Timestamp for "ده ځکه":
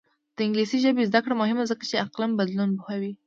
1.63-1.83